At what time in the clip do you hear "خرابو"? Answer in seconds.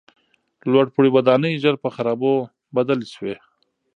1.95-2.31